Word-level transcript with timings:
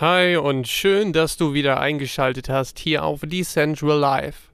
Hi 0.00 0.36
und 0.36 0.66
schön, 0.66 1.12
dass 1.12 1.36
du 1.36 1.54
wieder 1.54 1.78
eingeschaltet 1.78 2.48
hast 2.48 2.80
hier 2.80 3.04
auf 3.04 3.20
Decentral 3.20 3.96
Life. 3.96 4.48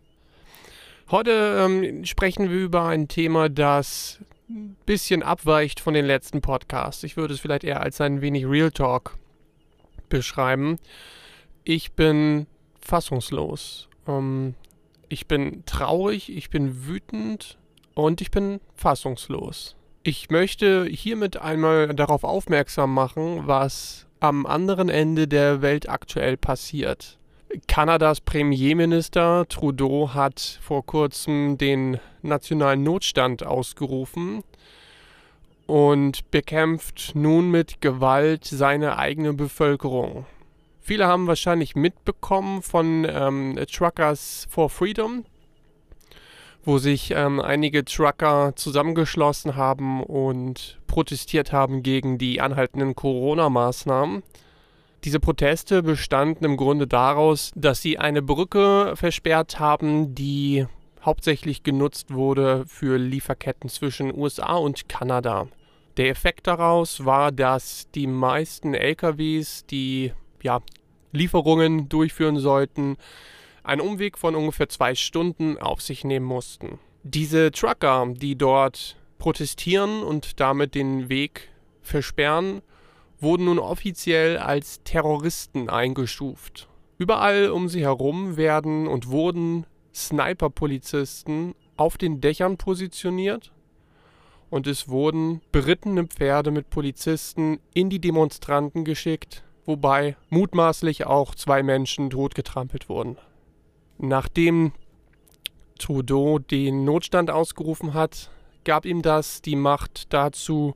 Heute 1.11 1.57
ähm, 1.65 2.05
sprechen 2.05 2.51
wir 2.51 2.59
über 2.59 2.85
ein 2.85 3.09
Thema, 3.09 3.49
das 3.49 4.19
ein 4.51 4.77
bisschen 4.85 5.23
abweicht 5.23 5.81
von 5.81 5.95
den 5.95 6.05
letzten 6.05 6.43
Podcasts. 6.43 7.05
Ich 7.05 7.17
würde 7.17 7.33
es 7.33 7.41
vielleicht 7.41 7.65
eher 7.65 7.81
als 7.81 8.03
ein 8.03 8.21
wenig 8.21 8.45
Real 8.45 8.71
Talk 8.71 9.17
beschreiben. 10.11 10.79
Ich 11.65 11.93
bin 11.93 12.47
fassungslos. 12.79 13.89
Ähm, 14.07 14.55
ich 15.09 15.27
bin 15.27 15.65
traurig, 15.65 16.37
ich 16.37 16.51
bin 16.51 16.87
wütend 16.87 17.57
und 17.95 18.21
ich 18.21 18.31
bin 18.31 18.61
fassungslos. 18.75 19.75
Ich 20.03 20.29
möchte 20.29 20.85
hiermit 20.85 21.39
einmal 21.39 21.95
darauf 21.95 22.25
aufmerksam 22.25 22.93
machen, 22.93 23.47
was 23.47 24.07
am 24.21 24.47
anderen 24.47 24.89
Ende 24.89 25.27
der 25.27 25.63
Welt 25.63 25.89
aktuell 25.89 26.37
passiert. 26.37 27.19
Kanadas 27.67 28.21
Premierminister 28.21 29.47
Trudeau 29.49 30.11
hat 30.15 30.61
vor 30.63 30.87
kurzem 30.87 31.59
den 31.59 31.99
nationalen 32.23 32.83
Notstand 32.83 33.45
ausgerufen 33.45 34.45
und 35.67 36.31
bekämpft 36.31 37.13
nun 37.15 37.51
mit 37.51 37.81
Gewalt 37.81 38.45
seine 38.45 38.99
eigene 38.99 39.33
Bevölkerung. 39.33 40.27
Viele 40.81 41.07
haben 41.07 41.27
wahrscheinlich 41.27 41.77
mitbekommen 41.77 42.63
von 42.63 43.07
ähm, 43.09 43.59
Truckers 43.71 44.47
for 44.51 44.71
Freedom, 44.71 45.25
wo 46.65 46.79
sich 46.79 47.13
ähm, 47.13 47.41
einige 47.41 47.85
Trucker 47.85 48.53
zusammengeschlossen 48.57 49.57
haben 49.57 50.03
und 50.03 50.79
protestiert 50.87 51.53
haben 51.53 51.83
gegen 51.83 52.19
die 52.19 52.41
anhaltenden 52.41 52.95
Corona-Maßnahmen. 52.95 54.23
Diese 55.05 55.21
Proteste 55.21 55.83
bestanden 55.83 56.45
im 56.45 56.57
Grunde 56.59 56.87
daraus, 56.87 57.53
dass 57.55 57.81
sie 57.81 57.99
eine 57.99 58.21
Brücke 58.21 58.93
versperrt 58.97 59.59
haben, 59.59 60.15
die 60.15 60.67
hauptsächlich 61.03 61.63
genutzt 61.63 62.13
wurde 62.13 62.65
für 62.67 62.99
Lieferketten 62.99 63.71
zwischen 63.71 64.15
USA 64.15 64.57
und 64.57 64.89
Kanada. 64.89 65.49
Der 65.97 66.11
Effekt 66.11 66.47
daraus 66.47 67.05
war, 67.05 67.33
dass 67.33 67.91
die 67.95 68.07
meisten 68.07 68.75
LKWs, 68.75 69.65
die 69.67 70.13
ja, 70.43 70.61
Lieferungen 71.13 71.89
durchführen 71.89 72.39
sollten, 72.39 72.97
einen 73.63 73.81
Umweg 73.81 74.19
von 74.19 74.35
ungefähr 74.35 74.69
zwei 74.69 74.95
Stunden 74.95 75.59
auf 75.59 75.81
sich 75.81 76.05
nehmen 76.05 76.27
mussten. 76.27 76.79
Diese 77.03 77.51
Trucker, 77.51 78.07
die 78.15 78.37
dort 78.37 78.97
protestieren 79.19 80.03
und 80.03 80.41
damit 80.41 80.75
den 80.75 81.09
Weg 81.09 81.49
versperren, 81.83 82.63
wurden 83.21 83.47
nun 83.47 83.59
offiziell 83.59 84.39
als 84.39 84.83
Terroristen 84.83 85.69
eingestuft. 85.69 86.69
Überall 86.99 87.51
um 87.51 87.69
sie 87.69 87.83
herum 87.83 88.37
werden 88.37 88.87
und 88.87 89.09
wurden 89.09 89.67
Sniper-Polizisten 89.95 91.55
auf 91.77 91.97
den 91.97 92.21
Dächern 92.21 92.57
positioniert 92.57 93.53
und 94.51 94.67
es 94.67 94.89
wurden 94.89 95.41
berittene 95.53 96.05
Pferde 96.07 96.51
mit 96.51 96.71
Polizisten 96.71 97.61
in 97.73 97.89
die 97.89 98.01
Demonstranten 98.01 98.85
geschickt, 98.85 99.45
wobei 99.65 100.17
mutmaßlich 100.29 101.07
auch 101.07 101.35
zwei 101.35 101.63
Menschen 101.63 102.11
totgetrampelt 102.11 102.89
wurden. 102.89 103.17
Nachdem 104.03 104.73
Trudeau 105.79 106.39
den 106.39 106.85
Notstand 106.85 107.31
ausgerufen 107.31 107.93
hat, 107.93 108.31
gab 108.65 108.87
ihm 108.87 109.03
das 109.03 109.43
die 109.43 109.57
Macht 109.57 110.13
dazu, 110.13 110.75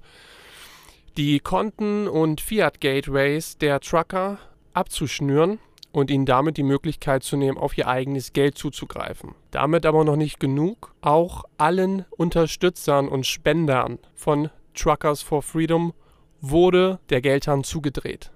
die 1.16 1.40
Konten 1.40 2.06
und 2.06 2.42
Fiat-Gateways 2.42 3.56
der 3.58 3.80
Trucker 3.80 4.38
abzuschnüren 4.74 5.58
und 5.92 6.10
ihnen 6.10 6.26
damit 6.26 6.58
die 6.58 6.64
Möglichkeit 6.64 7.22
zu 7.22 7.36
nehmen, 7.36 7.56
auf 7.56 7.78
ihr 7.78 7.88
eigenes 7.88 8.32
Geld 8.32 8.58
zuzugreifen. 8.58 9.34
Damit 9.50 9.86
aber 9.86 10.04
noch 10.04 10.16
nicht 10.16 10.38
genug. 10.38 10.94
Auch 11.00 11.44
allen 11.56 12.04
Unterstützern 12.10 13.08
und 13.08 13.26
Spendern 13.26 14.00
von 14.14 14.50
Truckers 14.74 15.22
for 15.22 15.42
Freedom 15.42 15.94
wurde 16.40 16.98
der 17.08 17.22
Geldhahn 17.22 17.64
zugedreht. 17.64 18.32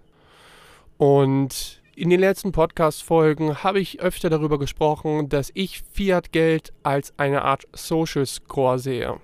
Und 0.96 1.77
in 1.98 2.10
den 2.10 2.20
letzten 2.20 2.52
Podcast-Folgen 2.52 3.64
habe 3.64 3.80
ich 3.80 4.00
öfter 4.00 4.30
darüber 4.30 4.60
gesprochen, 4.60 5.28
dass 5.28 5.50
ich 5.54 5.82
Fiat-Geld 5.90 6.72
als 6.84 7.12
eine 7.18 7.42
Art 7.42 7.66
Social 7.72 8.24
Score 8.24 8.78
sehe. 8.78 9.18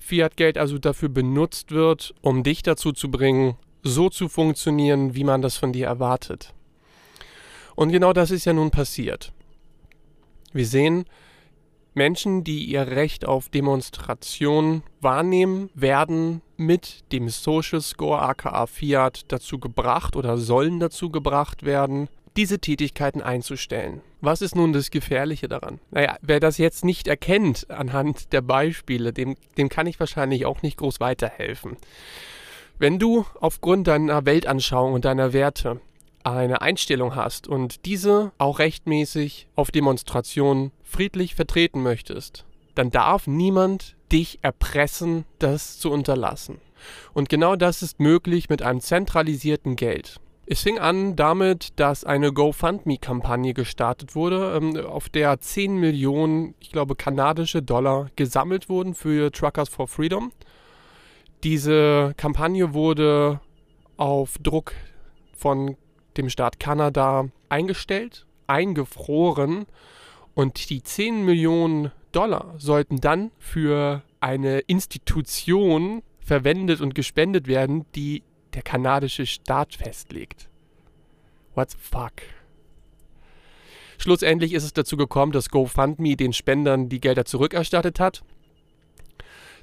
Fiat-Geld 0.00 0.58
also 0.58 0.78
dafür 0.78 1.08
benutzt 1.08 1.70
wird, 1.70 2.14
um 2.20 2.42
dich 2.42 2.64
dazu 2.64 2.90
zu 2.90 3.12
bringen, 3.12 3.56
so 3.84 4.08
zu 4.08 4.28
funktionieren, 4.28 5.14
wie 5.14 5.22
man 5.22 5.40
das 5.40 5.56
von 5.56 5.72
dir 5.72 5.86
erwartet. 5.86 6.52
Und 7.76 7.92
genau 7.92 8.12
das 8.12 8.32
ist 8.32 8.44
ja 8.44 8.52
nun 8.52 8.72
passiert. 8.72 9.32
Wir 10.52 10.66
sehen, 10.66 11.04
Menschen, 11.94 12.42
die 12.42 12.64
ihr 12.64 12.86
Recht 12.86 13.26
auf 13.26 13.50
Demonstration 13.50 14.82
wahrnehmen, 15.00 15.68
werden 15.74 16.40
mit 16.56 17.04
dem 17.12 17.28
Social 17.28 17.80
Score 17.80 18.22
aka 18.22 18.66
Fiat 18.66 19.22
dazu 19.28 19.58
gebracht 19.58 20.16
oder 20.16 20.38
sollen 20.38 20.80
dazu 20.80 21.10
gebracht 21.10 21.64
werden, 21.64 22.08
diese 22.36 22.58
Tätigkeiten 22.58 23.20
einzustellen. 23.20 24.00
Was 24.22 24.40
ist 24.40 24.56
nun 24.56 24.72
das 24.72 24.90
Gefährliche 24.90 25.48
daran? 25.48 25.80
Naja, 25.90 26.16
wer 26.22 26.40
das 26.40 26.56
jetzt 26.56 26.84
nicht 26.84 27.08
erkennt 27.08 27.70
anhand 27.70 28.32
der 28.32 28.40
Beispiele, 28.40 29.12
dem, 29.12 29.36
dem 29.58 29.68
kann 29.68 29.86
ich 29.86 30.00
wahrscheinlich 30.00 30.46
auch 30.46 30.62
nicht 30.62 30.78
groß 30.78 31.00
weiterhelfen. 31.00 31.76
Wenn 32.78 32.98
du 32.98 33.26
aufgrund 33.40 33.86
deiner 33.86 34.24
Weltanschauung 34.24 34.94
und 34.94 35.04
deiner 35.04 35.32
Werte 35.32 35.80
eine 36.24 36.62
Einstellung 36.62 37.14
hast 37.14 37.46
und 37.46 37.84
diese 37.86 38.32
auch 38.38 38.58
rechtmäßig 38.58 39.48
auf 39.56 39.70
Demonstrationen 39.70 40.72
friedlich 40.82 41.34
vertreten 41.34 41.82
möchtest, 41.82 42.44
dann 42.74 42.90
darf 42.90 43.26
niemand 43.26 43.96
dich 44.10 44.38
erpressen, 44.42 45.24
das 45.38 45.78
zu 45.78 45.90
unterlassen. 45.90 46.60
Und 47.12 47.28
genau 47.28 47.56
das 47.56 47.82
ist 47.82 48.00
möglich 48.00 48.48
mit 48.48 48.62
einem 48.62 48.80
zentralisierten 48.80 49.76
Geld. 49.76 50.20
Es 50.44 50.62
fing 50.62 50.78
an 50.78 51.14
damit, 51.14 51.78
dass 51.78 52.04
eine 52.04 52.32
GoFundMe-Kampagne 52.32 53.54
gestartet 53.54 54.16
wurde, 54.16 54.54
ähm, 54.56 54.76
auf 54.84 55.08
der 55.08 55.40
10 55.40 55.76
Millionen, 55.76 56.54
ich 56.58 56.72
glaube, 56.72 56.96
kanadische 56.96 57.62
Dollar 57.62 58.10
gesammelt 58.16 58.68
wurden 58.68 58.94
für 58.94 59.30
Truckers 59.30 59.68
for 59.68 59.86
Freedom. 59.86 60.32
Diese 61.44 62.12
Kampagne 62.16 62.74
wurde 62.74 63.40
auf 63.96 64.36
Druck 64.42 64.74
von 65.32 65.76
dem 66.16 66.28
Staat 66.28 66.60
Kanada 66.60 67.28
eingestellt, 67.48 68.26
eingefroren 68.46 69.66
und 70.34 70.70
die 70.70 70.82
10 70.82 71.24
Millionen 71.24 71.92
Dollar 72.12 72.54
sollten 72.58 73.00
dann 73.00 73.30
für 73.38 74.02
eine 74.20 74.60
Institution 74.60 76.02
verwendet 76.20 76.80
und 76.80 76.94
gespendet 76.94 77.46
werden, 77.46 77.86
die 77.94 78.22
der 78.54 78.62
kanadische 78.62 79.26
Staat 79.26 79.74
festlegt. 79.74 80.48
What 81.54 81.70
the 81.70 81.78
fuck? 81.78 82.12
Schlussendlich 83.98 84.52
ist 84.52 84.64
es 84.64 84.72
dazu 84.72 84.96
gekommen, 84.96 85.32
dass 85.32 85.48
GoFundMe 85.48 86.16
den 86.16 86.32
Spendern 86.32 86.88
die 86.88 87.00
Gelder 87.00 87.24
zurückerstattet 87.24 88.00
hat. 88.00 88.22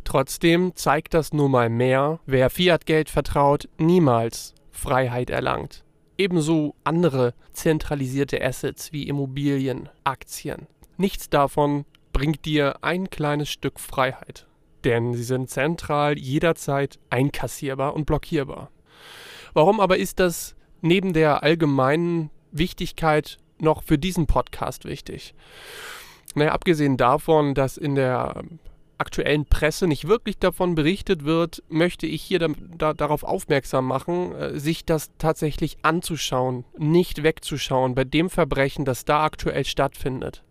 Trotzdem 0.05 0.75
zeigt 0.75 1.13
das 1.13 1.33
nun 1.33 1.51
mal 1.51 1.69
mehr, 1.69 2.19
wer 2.25 2.49
Fiat-Geld 2.49 3.09
vertraut, 3.09 3.67
niemals 3.77 4.55
Freiheit 4.71 5.29
erlangt. 5.29 5.83
Ebenso 6.19 6.75
andere 6.83 7.33
zentralisierte 7.53 8.43
Assets 8.43 8.91
wie 8.91 9.07
Immobilien, 9.07 9.87
Aktien. 10.03 10.67
Nichts 10.97 11.29
davon 11.29 11.85
bringt 12.11 12.43
dir 12.43 12.83
ein 12.83 13.09
kleines 13.09 13.49
Stück 13.49 13.79
Freiheit, 13.79 14.45
denn 14.83 15.13
sie 15.13 15.23
sind 15.23 15.49
zentral 15.49 16.17
jederzeit 16.17 16.99
einkassierbar 17.09 17.93
und 17.93 18.05
blockierbar. 18.05 18.69
Warum 19.53 19.79
aber 19.79 19.95
ist 19.95 20.19
das 20.19 20.57
neben 20.81 21.13
der 21.13 21.41
allgemeinen 21.41 22.31
Wichtigkeit 22.51 23.37
noch 23.57 23.81
für 23.81 23.97
diesen 23.97 24.27
Podcast 24.27 24.83
wichtig? 24.83 25.33
Naja, 26.35 26.51
abgesehen 26.51 26.97
davon, 26.97 27.53
dass 27.53 27.77
in 27.77 27.95
der 27.95 28.43
aktuellen 28.99 29.45
Presse 29.45 29.87
nicht 29.87 30.07
wirklich 30.07 30.37
davon 30.37 30.75
berichtet 30.75 31.25
wird, 31.25 31.63
möchte 31.69 32.05
ich 32.05 32.21
hier 32.21 32.39
da, 32.39 32.47
da, 32.77 32.93
darauf 32.93 33.23
aufmerksam 33.23 33.85
machen, 33.85 34.35
äh, 34.35 34.59
sich 34.59 34.85
das 34.85 35.11
tatsächlich 35.17 35.77
anzuschauen, 35.81 36.65
nicht 36.77 37.23
wegzuschauen 37.23 37.95
bei 37.95 38.03
dem 38.03 38.29
Verbrechen, 38.29 38.85
das 38.85 39.05
da 39.05 39.23
aktuell 39.23 39.65
stattfindet. 39.65 40.43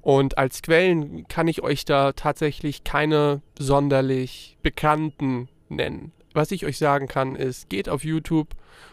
Und 0.00 0.36
als 0.36 0.60
Quellen 0.62 1.26
kann 1.28 1.48
ich 1.48 1.62
euch 1.62 1.84
da 1.84 2.12
tatsächlich 2.12 2.84
keine 2.84 3.40
sonderlich 3.58 4.58
bekannten 4.62 5.48
nennen. 5.68 6.12
Was 6.34 6.50
ich 6.50 6.66
euch 6.66 6.78
sagen 6.78 7.06
kann, 7.06 7.36
ist, 7.36 7.70
geht 7.70 7.88
auf 7.88 8.04
YouTube 8.04 8.48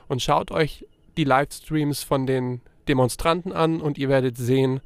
und 0.07 0.21
schaut 0.21 0.51
euch 0.51 0.85
die 1.17 1.23
Livestreams 1.23 2.03
von 2.03 2.25
den 2.25 2.61
Demonstranten 2.87 3.51
an 3.51 3.81
und 3.81 3.97
ihr 3.97 4.09
werdet 4.09 4.37
sehen, 4.37 4.79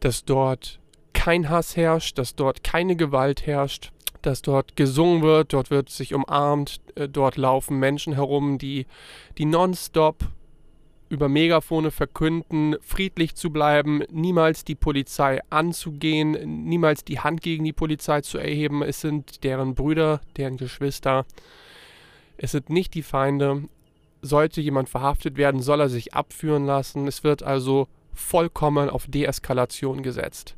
dass 0.00 0.24
dort 0.24 0.80
kein 1.22 1.48
Hass 1.48 1.76
herrscht, 1.76 2.18
dass 2.18 2.34
dort 2.34 2.64
keine 2.64 2.96
Gewalt 2.96 3.46
herrscht, 3.46 3.92
dass 4.22 4.42
dort 4.42 4.74
gesungen 4.74 5.22
wird, 5.22 5.52
dort 5.52 5.70
wird 5.70 5.88
sich 5.88 6.14
umarmt, 6.14 6.80
äh, 6.96 7.08
dort 7.08 7.36
laufen 7.36 7.78
Menschen 7.78 8.14
herum, 8.14 8.58
die, 8.58 8.86
die 9.38 9.44
nonstop 9.44 10.16
über 11.08 11.28
Megafone 11.28 11.92
verkünden, 11.92 12.74
friedlich 12.80 13.36
zu 13.36 13.50
bleiben, 13.52 14.02
niemals 14.10 14.64
die 14.64 14.74
Polizei 14.74 15.38
anzugehen, 15.48 16.64
niemals 16.64 17.04
die 17.04 17.20
Hand 17.20 17.40
gegen 17.40 17.62
die 17.62 17.72
Polizei 17.72 18.22
zu 18.22 18.38
erheben. 18.38 18.82
Es 18.82 19.00
sind 19.00 19.44
deren 19.44 19.76
Brüder, 19.76 20.22
deren 20.36 20.56
Geschwister. 20.56 21.24
Es 22.36 22.50
sind 22.50 22.68
nicht 22.68 22.94
die 22.94 23.04
Feinde. 23.04 23.68
Sollte 24.22 24.60
jemand 24.60 24.88
verhaftet 24.88 25.36
werden, 25.36 25.62
soll 25.62 25.82
er 25.82 25.88
sich 25.88 26.14
abführen 26.14 26.66
lassen. 26.66 27.06
Es 27.06 27.22
wird 27.22 27.44
also 27.44 27.86
vollkommen 28.12 28.90
auf 28.90 29.06
Deeskalation 29.06 30.02
gesetzt. 30.02 30.56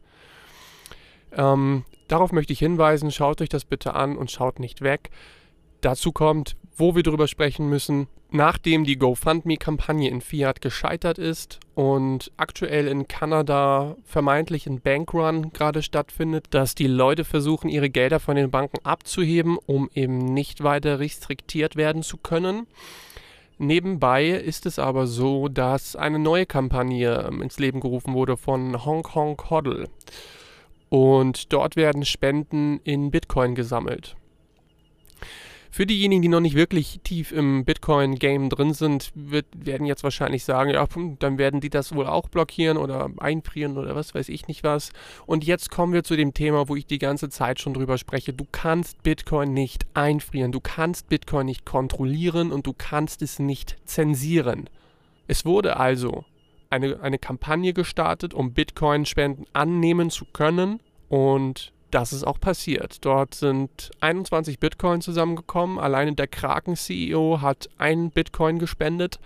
Ähm, 1.37 1.85
darauf 2.09 2.33
möchte 2.33 2.53
ich 2.53 2.59
hinweisen, 2.59 3.11
schaut 3.11 3.41
euch 3.41 3.49
das 3.49 3.65
bitte 3.65 3.95
an 3.95 4.17
und 4.17 4.31
schaut 4.31 4.59
nicht 4.59 4.81
weg. 4.83 5.11
Dazu 5.81 6.13
kommt, 6.13 6.57
wo 6.77 6.95
wir 6.95 7.03
darüber 7.03 7.29
sprechen 7.29 7.69
müssen, 7.69 8.09
nachdem 8.31 8.85
die 8.85 8.97
GoFundMe-Kampagne 8.97 10.11
in 10.11 10.21
Fiat 10.21 10.61
gescheitert 10.61 11.19
ist 11.19 11.61
und 11.75 12.33
aktuell 12.37 12.89
in 12.89 13.07
Kanada 13.07 13.97
vermeintlich 14.03 14.67
ein 14.67 14.81
Bankrun 14.81 15.53
gerade 15.53 15.83
stattfindet, 15.83 16.47
dass 16.51 16.75
die 16.75 16.89
Leute 16.89 17.25
versuchen, 17.25 17.69
ihre 17.69 17.91
Gelder 17.91 18.19
von 18.19 18.35
den 18.35 18.51
Banken 18.51 18.79
abzuheben, 18.83 19.57
um 19.67 19.89
eben 19.95 20.19
nicht 20.19 20.65
weiter 20.65 20.99
restriktiert 20.99 21.77
werden 21.77 22.03
zu 22.03 22.17
können. 22.17 22.67
Nebenbei 23.59 24.31
ist 24.31 24.67
es 24.67 24.81
aber 24.81 25.07
so, 25.07 25.49
dass 25.49 25.95
eine 25.95 26.19
neue 26.19 26.45
Kampagne 26.45 27.27
ähm, 27.29 27.41
ins 27.41 27.61
Leben 27.61 27.79
gerufen 27.79 28.15
wurde 28.15 28.37
von 28.37 28.85
Hong 28.85 29.05
Kong 29.05 29.41
Hoddle. 29.49 29.89
Und 30.95 31.53
dort 31.53 31.75
werden 31.75 32.05
Spenden 32.05 32.79
in 32.85 33.11
Bitcoin 33.11 33.57
gesammelt. 33.57 34.15
Für 35.69 35.87
diejenigen, 35.87 36.23
die 36.23 36.29
noch 36.29 36.39
nicht 36.39 36.55
wirklich 36.55 37.01
tief 37.03 37.33
im 37.33 37.65
Bitcoin-Game 37.65 38.49
drin 38.49 38.75
sind, 38.75 39.11
wird, 39.17 39.47
werden 39.57 39.89
jetzt 39.89 40.05
wahrscheinlich 40.05 40.45
sagen, 40.45 40.71
ja, 40.71 40.87
dann 41.19 41.37
werden 41.37 41.61
die 41.61 41.69
das 41.69 41.97
wohl 41.97 42.07
auch 42.07 42.29
blockieren 42.29 42.77
oder 42.77 43.11
einfrieren 43.19 43.77
oder 43.77 43.97
was 43.97 44.15
weiß 44.15 44.29
ich 44.29 44.47
nicht 44.47 44.63
was. 44.63 44.93
Und 45.27 45.43
jetzt 45.43 45.69
kommen 45.69 45.93
wir 45.93 46.05
zu 46.05 46.15
dem 46.15 46.33
Thema, 46.33 46.69
wo 46.69 46.77
ich 46.77 46.87
die 46.87 47.01
ganze 47.01 47.29
Zeit 47.29 47.61
schon 47.61 47.75
drüber 47.75 47.99
spreche. 47.99 48.33
Du 48.33 48.47
kannst 48.53 49.03
Bitcoin 49.03 49.53
nicht 49.53 49.87
einfrieren, 49.95 50.53
du 50.53 50.61
kannst 50.61 51.09
Bitcoin 51.09 51.47
nicht 51.47 51.65
kontrollieren 51.65 52.53
und 52.53 52.69
du 52.69 52.73
kannst 52.73 53.21
es 53.21 53.41
nicht 53.41 53.79
zensieren. 53.85 54.71
Es 55.27 55.45
wurde 55.45 55.77
also 55.77 56.25
eine, 56.75 57.01
eine 57.01 57.19
Kampagne 57.19 57.73
gestartet, 57.73 58.35
um 58.35 58.53
Bitcoin-Spenden 58.53 59.47
annehmen 59.53 60.11
zu 60.11 60.25
können 60.27 60.81
und 61.09 61.73
das 61.91 62.13
ist 62.13 62.25
auch 62.25 62.41
passiert. 62.41 63.05
Dort 63.05 63.35
sind 63.35 63.93
21 64.01 64.59
Bitcoin 64.59 65.01
zusammengekommen. 65.01 65.79
Alleine 65.79 66.15
der 66.15 66.27
Kraken-CEO 66.27 67.41
hat 67.41 67.69
einen 67.79 68.11
Bitcoin 68.11 68.59
gespendet. 68.59 69.21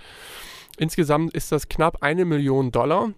Insgesamt 0.76 1.32
ist 1.32 1.50
das 1.50 1.68
knapp 1.68 2.02
eine 2.02 2.26
Million 2.26 2.70
Dollar. 2.70 3.12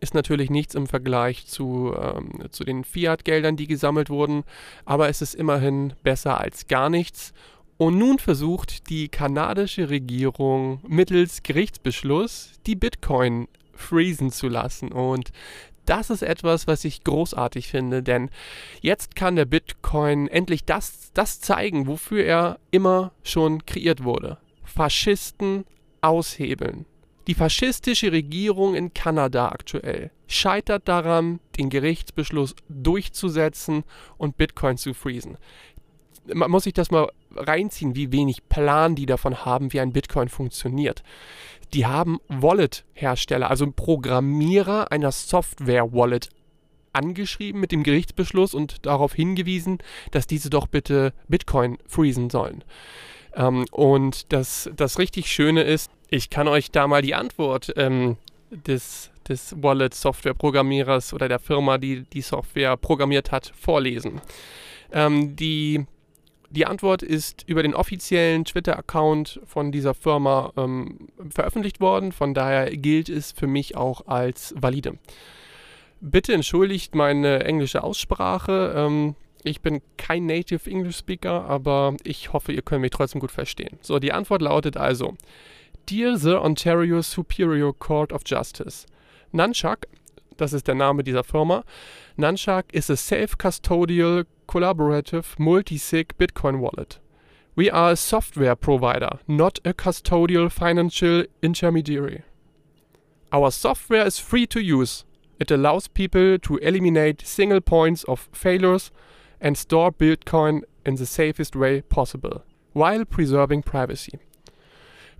Ist 0.00 0.14
natürlich 0.14 0.48
nichts 0.48 0.74
im 0.74 0.86
Vergleich 0.86 1.46
zu, 1.46 1.94
ähm, 2.00 2.44
zu 2.50 2.64
den 2.64 2.84
Fiat-Geldern, 2.84 3.56
die 3.56 3.66
gesammelt 3.66 4.08
wurden, 4.08 4.42
aber 4.86 5.10
es 5.10 5.20
ist 5.20 5.34
immerhin 5.34 5.92
besser 6.02 6.40
als 6.40 6.66
gar 6.66 6.88
nichts. 6.88 7.34
Und 7.82 7.98
nun 7.98 8.20
versucht 8.20 8.90
die 8.90 9.08
kanadische 9.08 9.90
Regierung 9.90 10.78
mittels 10.86 11.42
Gerichtsbeschluss 11.42 12.52
die 12.64 12.76
Bitcoin 12.76 13.48
freezen 13.74 14.30
zu 14.30 14.46
lassen. 14.46 14.92
Und 14.92 15.32
das 15.84 16.08
ist 16.08 16.22
etwas, 16.22 16.68
was 16.68 16.84
ich 16.84 17.02
großartig 17.02 17.66
finde, 17.66 18.04
denn 18.04 18.30
jetzt 18.82 19.16
kann 19.16 19.34
der 19.34 19.46
Bitcoin 19.46 20.28
endlich 20.28 20.64
das, 20.64 21.10
das 21.12 21.40
zeigen, 21.40 21.88
wofür 21.88 22.24
er 22.24 22.60
immer 22.70 23.10
schon 23.24 23.66
kreiert 23.66 24.04
wurde. 24.04 24.38
Faschisten 24.62 25.64
aushebeln. 26.02 26.86
Die 27.26 27.34
faschistische 27.34 28.12
Regierung 28.12 28.76
in 28.76 28.94
Kanada 28.94 29.48
aktuell 29.48 30.12
scheitert 30.28 30.88
daran, 30.88 31.40
den 31.58 31.68
Gerichtsbeschluss 31.68 32.54
durchzusetzen 32.68 33.84
und 34.18 34.36
Bitcoin 34.36 34.76
zu 34.76 34.94
freezen. 34.94 35.36
Man 36.32 36.50
muss 36.50 36.64
sich 36.64 36.72
das 36.72 36.90
mal 36.90 37.08
reinziehen, 37.34 37.96
wie 37.96 38.12
wenig 38.12 38.48
Plan 38.48 38.94
die 38.94 39.06
davon 39.06 39.44
haben, 39.44 39.72
wie 39.72 39.80
ein 39.80 39.92
Bitcoin 39.92 40.28
funktioniert 40.28 41.02
die 41.74 41.86
haben 41.86 42.18
Wallet-Hersteller, 42.28 43.48
also 43.48 43.70
Programmierer 43.70 44.92
einer 44.92 45.12
Software-Wallet 45.12 46.28
angeschrieben 46.92 47.60
mit 47.60 47.72
dem 47.72 47.82
Gerichtsbeschluss 47.82 48.52
und 48.52 48.84
darauf 48.84 49.14
hingewiesen, 49.14 49.78
dass 50.10 50.26
diese 50.26 50.50
doch 50.50 50.66
bitte 50.66 51.14
Bitcoin 51.28 51.78
freezen 51.86 52.28
sollen. 52.28 52.64
Ähm, 53.34 53.64
und 53.70 54.32
das, 54.32 54.70
das 54.76 54.98
richtig 54.98 55.32
Schöne 55.32 55.62
ist, 55.62 55.90
ich 56.08 56.28
kann 56.28 56.48
euch 56.48 56.70
da 56.70 56.86
mal 56.86 57.00
die 57.00 57.14
Antwort 57.14 57.72
ähm, 57.76 58.18
des, 58.50 59.10
des 59.26 59.54
Wallet-Software-Programmierers 59.62 61.14
oder 61.14 61.28
der 61.28 61.38
Firma, 61.38 61.78
die 61.78 62.02
die 62.12 62.20
Software 62.20 62.76
programmiert 62.76 63.32
hat, 63.32 63.50
vorlesen. 63.58 64.20
Ähm, 64.92 65.34
die 65.36 65.86
die 66.52 66.66
Antwort 66.66 67.02
ist 67.02 67.44
über 67.46 67.62
den 67.62 67.74
offiziellen 67.74 68.44
Twitter-Account 68.44 69.40
von 69.44 69.72
dieser 69.72 69.94
Firma 69.94 70.52
ähm, 70.56 71.08
veröffentlicht 71.30 71.80
worden. 71.80 72.12
Von 72.12 72.34
daher 72.34 72.76
gilt 72.76 73.08
es 73.08 73.32
für 73.32 73.46
mich 73.46 73.74
auch 73.76 74.06
als 74.06 74.54
valide. 74.58 74.98
Bitte 76.00 76.34
entschuldigt 76.34 76.94
meine 76.94 77.44
englische 77.44 77.82
Aussprache. 77.82 78.74
Ähm, 78.76 79.14
ich 79.44 79.62
bin 79.62 79.80
kein 79.96 80.26
Native 80.26 80.70
English 80.70 80.98
Speaker, 80.98 81.46
aber 81.46 81.96
ich 82.04 82.32
hoffe, 82.34 82.52
ihr 82.52 82.62
könnt 82.62 82.82
mich 82.82 82.90
trotzdem 82.90 83.20
gut 83.20 83.32
verstehen. 83.32 83.78
So, 83.80 83.98
die 83.98 84.12
Antwort 84.12 84.42
lautet 84.42 84.76
also: 84.76 85.14
Dear 85.88 86.16
the 86.18 86.34
Ontario 86.34 87.00
Superior 87.00 87.76
Court 87.76 88.12
of 88.12 88.22
Justice, 88.26 88.86
Nunchuck, 89.32 89.86
das 90.36 90.52
ist 90.52 90.66
der 90.66 90.74
Name 90.74 91.02
dieser 91.02 91.24
Firma, 91.24 91.64
Nunchuck 92.16 92.66
is 92.72 92.90
a 92.90 92.96
self-custodial 92.96 94.26
collaborative 94.46 95.38
multi-sig 95.38 96.14
Bitcoin 96.18 96.60
wallet. 96.60 97.00
We 97.54 97.70
are 97.70 97.92
a 97.92 97.96
software 97.96 98.56
provider, 98.56 99.18
not 99.26 99.58
a 99.64 99.72
custodial 99.72 100.50
financial 100.50 101.24
intermediary. 101.42 102.22
Our 103.30 103.50
software 103.50 104.06
is 104.06 104.18
free 104.18 104.46
to 104.48 104.60
use. 104.60 105.04
It 105.38 105.50
allows 105.50 105.88
people 105.88 106.38
to 106.38 106.56
eliminate 106.58 107.26
single 107.26 107.60
points 107.60 108.04
of 108.04 108.28
failures 108.32 108.90
and 109.40 109.56
store 109.56 109.90
Bitcoin 109.90 110.62
in 110.86 110.96
the 110.96 111.06
safest 111.06 111.56
way 111.56 111.82
possible, 111.82 112.42
while 112.72 113.04
preserving 113.04 113.62
privacy. 113.62 114.18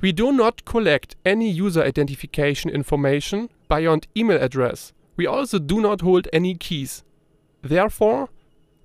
We 0.00 0.12
do 0.12 0.32
not 0.32 0.64
collect 0.64 1.16
any 1.24 1.48
user 1.48 1.82
identification 1.82 2.70
information 2.70 3.50
beyond 3.68 4.08
email 4.16 4.42
address. 4.42 4.92
We 5.16 5.26
also 5.26 5.58
do 5.58 5.80
not 5.80 6.00
hold 6.00 6.28
any 6.32 6.54
keys. 6.54 7.04
Therefore, 7.62 8.28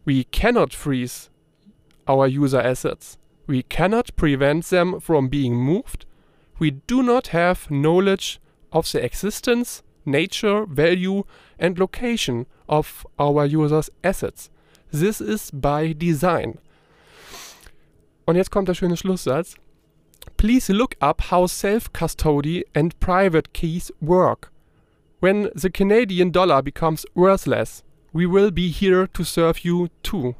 we 0.06 0.26
cannot 0.26 0.74
freeze 0.74 1.30
our 2.08 2.28
user 2.28 2.60
assets. 2.60 3.18
We 3.48 3.64
cannot 3.64 4.16
prevent 4.16 4.66
them 4.66 5.00
from 5.00 5.30
being 5.30 5.56
moved. 5.56 6.06
We 6.60 6.72
do 6.72 7.02
not 7.02 7.28
have 7.28 7.72
knowledge 7.72 8.40
of 8.72 8.92
the 8.92 9.04
existence, 9.04 9.84
nature, 10.06 10.66
value, 10.66 11.24
and 11.58 11.80
location 11.80 12.46
of 12.68 13.06
our 13.18 13.46
users' 13.46 13.90
assets. 14.04 14.50
This 14.92 15.22
is 15.22 15.52
by 15.52 15.94
design. 15.94 16.60
Und 18.26 18.36
jetzt 18.36 18.52
kommt 18.52 18.68
der 18.68 18.74
schöne 18.74 18.98
Schlusssatz. 18.98 19.56
Please 20.36 20.74
look 20.74 20.96
up 21.02 21.32
how 21.32 21.48
self-custody 21.48 22.66
and 22.76 23.00
private 23.00 23.54
keys 23.54 23.92
work. 24.02 24.52
When 25.20 25.50
the 25.56 25.70
Canadian 25.70 26.32
dollar 26.32 26.62
becomes 26.62 27.06
worthless, 27.16 27.84
We 28.18 28.26
will 28.26 28.52
be 28.52 28.70
here 28.70 29.08
to 29.14 29.24
serve 29.24 29.60
you 29.60 29.90
too. 30.02 30.36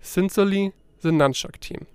Sincerely, 0.00 0.74
the 1.00 1.10
Nunchuck 1.10 1.58
Team. 1.60 1.86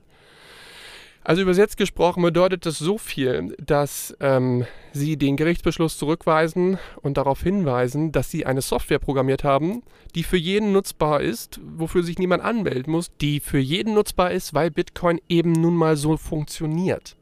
Also 1.23 1.43
übersetzt 1.43 1.77
gesprochen 1.77 2.23
bedeutet 2.23 2.65
das 2.65 2.79
so 2.79 2.97
viel, 2.97 3.55
dass 3.63 4.15
ähm, 4.19 4.65
sie 4.91 5.17
den 5.17 5.37
Gerichtsbeschluss 5.37 5.99
zurückweisen 5.99 6.79
und 7.03 7.17
darauf 7.17 7.43
hinweisen, 7.43 8.11
dass 8.11 8.31
sie 8.31 8.47
eine 8.47 8.63
Software 8.63 8.97
programmiert 8.97 9.43
haben, 9.43 9.83
die 10.15 10.23
für 10.23 10.37
jeden 10.37 10.71
nutzbar 10.71 11.21
ist, 11.21 11.59
wofür 11.63 12.01
sich 12.01 12.17
niemand 12.17 12.43
anmelden 12.43 12.91
muss, 12.91 13.11
die 13.21 13.39
für 13.39 13.59
jeden 13.59 13.93
nutzbar 13.93 14.31
ist, 14.31 14.55
weil 14.55 14.71
Bitcoin 14.71 15.21
eben 15.29 15.51
nun 15.51 15.75
mal 15.75 15.95
so 15.95 16.17
funktioniert. 16.17 17.15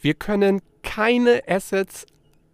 Wir 0.00 0.14
können 0.14 0.62
keine 0.82 1.42
Assets 1.46 2.06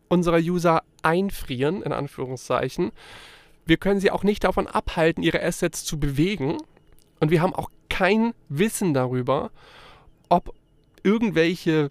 unserer 0.09 0.39
User 0.39 0.83
einfrieren, 1.03 1.83
in 1.83 1.93
Anführungszeichen, 1.93 2.93
wir 3.67 3.77
können 3.77 4.01
sie 4.01 4.11
auch 4.11 4.23
nicht 4.23 4.45
davon 4.45 4.67
abhalten, 4.67 5.23
ihre 5.23 5.43
Assets 5.43 5.85
zu 5.85 5.99
bewegen. 5.99 6.59
Und 7.19 7.31
wir 7.31 7.43
haben 7.43 7.55
auch 7.55 7.71
kein 7.89 8.33
Wissen 8.49 8.95
darüber, 8.95 9.51
ob 10.29 10.55
irgendwelche 11.03 11.91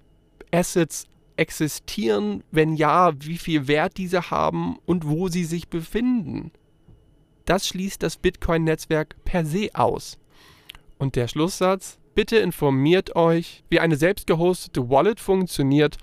Assets 0.51 1.07
existieren, 1.37 2.43
wenn 2.51 2.75
ja, 2.75 3.11
wie 3.19 3.37
viel 3.37 3.67
Wert 3.67 3.97
diese 3.97 4.31
haben 4.31 4.77
und 4.85 5.05
wo 5.07 5.27
sie 5.27 5.43
sich 5.43 5.67
befinden. 5.67 6.51
Das 7.43 7.67
schließt 7.67 8.01
das 8.01 8.17
Bitcoin-Netzwerk 8.17 9.15
per 9.25 9.45
se 9.45 9.69
aus. 9.73 10.17
Und 10.97 11.15
der 11.15 11.27
Schlusssatz, 11.27 11.99
bitte 12.15 12.37
informiert 12.37 13.15
euch, 13.15 13.63
wie 13.69 13.79
eine 13.79 13.97
selbst 13.97 14.27
gehostete 14.27 14.89
Wallet 14.89 15.19
funktioniert 15.19 15.97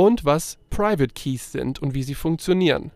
und 0.00 0.24
was 0.24 0.56
Private 0.70 1.12
Keys 1.12 1.52
sind 1.52 1.78
und 1.82 1.92
wie 1.92 2.02
sie 2.02 2.14
funktionieren. 2.14 2.90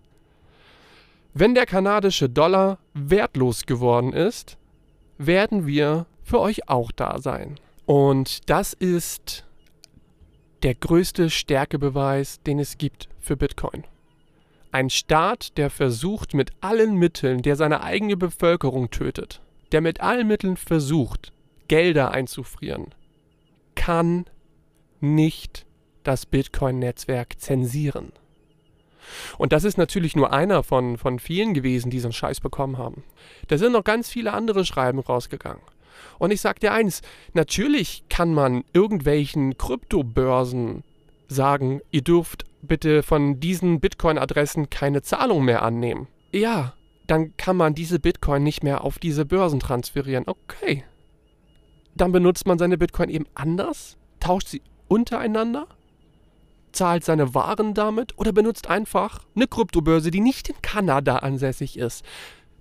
Wenn 1.34 1.54
der 1.54 1.66
kanadische 1.66 2.30
Dollar 2.30 2.78
wertlos 2.94 3.66
geworden 3.66 4.14
ist, 4.14 4.56
werden 5.18 5.66
wir 5.66 6.06
für 6.22 6.40
euch 6.40 6.66
auch 6.70 6.90
da 6.92 7.18
sein. 7.18 7.60
Und 7.84 8.48
das 8.48 8.72
ist 8.72 9.44
der 10.62 10.74
größte 10.74 11.28
Stärkebeweis, 11.28 12.40
den 12.40 12.58
es 12.58 12.78
gibt 12.78 13.10
für 13.20 13.36
Bitcoin. 13.36 13.84
Ein 14.72 14.88
Staat, 14.88 15.58
der 15.58 15.68
versucht 15.68 16.32
mit 16.32 16.52
allen 16.62 16.94
Mitteln, 16.94 17.42
der 17.42 17.56
seine 17.56 17.82
eigene 17.82 18.16
Bevölkerung 18.16 18.88
tötet, 18.90 19.42
der 19.72 19.82
mit 19.82 20.00
allen 20.00 20.26
Mitteln 20.26 20.56
versucht, 20.56 21.34
Gelder 21.68 22.12
einzufrieren, 22.12 22.94
kann 23.74 24.24
nicht 25.02 25.66
das 26.04 26.26
Bitcoin-Netzwerk 26.26 27.40
zensieren. 27.40 28.12
Und 29.38 29.52
das 29.52 29.64
ist 29.64 29.76
natürlich 29.76 30.16
nur 30.16 30.32
einer 30.32 30.62
von, 30.62 30.96
von 30.96 31.18
vielen 31.18 31.54
gewesen, 31.54 31.90
die 31.90 32.00
so 32.00 32.08
einen 32.08 32.12
Scheiß 32.12 32.40
bekommen 32.40 32.78
haben. 32.78 33.04
Da 33.48 33.58
sind 33.58 33.72
noch 33.72 33.84
ganz 33.84 34.08
viele 34.08 34.32
andere 34.32 34.64
Schreiben 34.64 34.98
rausgegangen. 34.98 35.62
Und 36.18 36.32
ich 36.32 36.40
sag 36.40 36.60
dir 36.60 36.72
eins, 36.72 37.02
natürlich 37.32 38.04
kann 38.08 38.34
man 38.34 38.64
irgendwelchen 38.72 39.58
Kryptobörsen 39.58 40.84
sagen, 41.28 41.80
ihr 41.90 42.02
dürft 42.02 42.44
bitte 42.62 43.02
von 43.02 43.40
diesen 43.40 43.80
Bitcoin-Adressen 43.80 44.70
keine 44.70 45.02
Zahlung 45.02 45.44
mehr 45.44 45.62
annehmen. 45.62 46.08
Ja, 46.32 46.74
dann 47.06 47.36
kann 47.36 47.56
man 47.56 47.74
diese 47.74 47.98
Bitcoin 47.98 48.42
nicht 48.42 48.62
mehr 48.62 48.82
auf 48.82 48.98
diese 48.98 49.24
Börsen 49.24 49.60
transferieren. 49.60 50.24
Okay. 50.26 50.84
Dann 51.94 52.12
benutzt 52.12 52.46
man 52.46 52.58
seine 52.58 52.78
Bitcoin 52.78 53.10
eben 53.10 53.26
anders, 53.34 53.96
tauscht 54.20 54.48
sie 54.48 54.62
untereinander 54.88 55.68
zahlt 56.74 57.04
seine 57.04 57.34
Waren 57.34 57.74
damit 57.74 58.18
oder 58.18 58.32
benutzt 58.32 58.68
einfach 58.68 59.24
eine 59.34 59.46
Kryptobörse, 59.46 60.10
die 60.10 60.20
nicht 60.20 60.48
in 60.48 60.60
Kanada 60.62 61.16
ansässig 61.16 61.78
ist. 61.78 62.04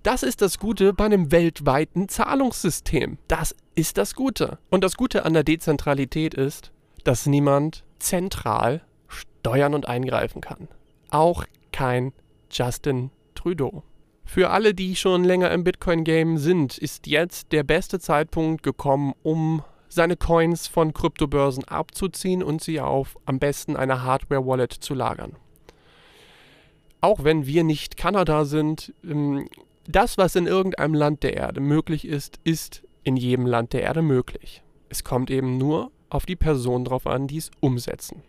Das 0.03 0.21
ist 0.21 0.41
das 0.41 0.59
Gute 0.59 0.93
bei 0.93 1.05
einem 1.05 1.31
weltweiten 1.31 2.09
Zahlungssystem. 2.09 3.17
Das 3.27 3.55
ist 3.75 3.97
das 3.97 4.15
Gute. 4.15 4.59
Und 4.69 4.83
das 4.83 4.97
Gute 4.97 5.25
an 5.25 5.33
der 5.33 5.43
Dezentralität 5.43 6.33
ist, 6.33 6.71
dass 7.03 7.25
niemand 7.25 7.83
zentral 7.99 8.81
steuern 9.07 9.73
und 9.73 9.87
eingreifen 9.87 10.41
kann. 10.41 10.67
Auch 11.09 11.45
kein 11.71 12.11
Justin 12.51 13.11
Trudeau. 13.35 13.83
Für 14.25 14.49
alle, 14.49 14.73
die 14.73 14.95
schon 14.95 15.23
länger 15.23 15.51
im 15.51 15.63
Bitcoin-Game 15.63 16.37
sind, 16.37 16.77
ist 16.77 17.07
jetzt 17.07 17.51
der 17.51 17.63
beste 17.63 17.99
Zeitpunkt 17.99 18.63
gekommen, 18.63 19.13
um 19.21 19.63
seine 19.93 20.17
Coins 20.17 20.67
von 20.67 20.93
Kryptobörsen 20.93 21.63
abzuziehen 21.65 22.43
und 22.43 22.61
sie 22.61 22.79
auf 22.79 23.17
am 23.25 23.39
besten 23.39 23.75
eine 23.75 24.03
Hardware-Wallet 24.03 24.73
zu 24.73 24.93
lagern. 24.93 25.35
Auch 27.01 27.23
wenn 27.23 27.45
wir 27.45 27.63
nicht 27.63 27.97
Kanada 27.97 28.45
sind, 28.45 28.93
ähm, 29.03 29.47
das, 29.85 30.17
was 30.17 30.35
in 30.35 30.47
irgendeinem 30.47 30.93
Land 30.93 31.23
der 31.23 31.35
Erde 31.35 31.59
möglich 31.59 32.05
ist, 32.05 32.39
ist 32.43 32.83
in 33.03 33.17
jedem 33.17 33.45
Land 33.45 33.73
der 33.73 33.81
Erde 33.81 34.01
möglich. 34.01 34.63
Es 34.89 35.03
kommt 35.03 35.29
eben 35.29 35.57
nur 35.57 35.91
auf 36.09 36.25
die 36.25 36.35
Personen 36.35 36.85
drauf 36.85 37.07
an, 37.07 37.27
die 37.27 37.37
es 37.37 37.51
umsetzen. 37.59 38.21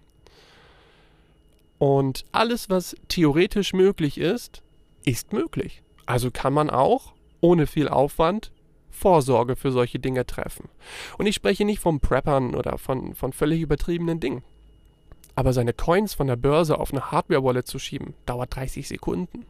Und 1.78 2.25
alles, 2.33 2.71
was 2.71 2.97
theoretisch 3.09 3.73
möglich 3.73 4.18
ist, 4.18 4.62
ist 5.04 5.33
möglich. 5.33 5.83
Also 6.06 6.30
kann 6.30 6.52
man 6.52 6.71
auch 6.71 7.12
ohne 7.40 7.66
viel 7.66 7.88
Aufwand 7.88 8.50
Vorsorge 8.94 9.56
für 9.56 9.70
solche 9.70 9.98
Dinge 9.98 10.24
treffen. 10.24 10.68
Und 11.18 11.26
ich 11.26 11.34
spreche 11.34 11.64
nicht 11.64 11.80
von 11.80 12.00
Preppern 12.00 12.54
oder 12.54 12.78
von, 12.78 13.14
von 13.14 13.32
völlig 13.32 13.60
übertriebenen 13.60 14.20
Dingen. 14.20 14.42
Aber 15.34 15.52
seine 15.52 15.72
Coins 15.72 16.14
von 16.14 16.28
der 16.28 16.36
Börse 16.36 16.78
auf 16.78 16.92
eine 16.92 17.10
Hardware-Wallet 17.10 17.66
zu 17.66 17.78
schieben, 17.78 18.14
dauert 18.24 18.54
30 18.54 18.86
Sekunden, 18.86 19.44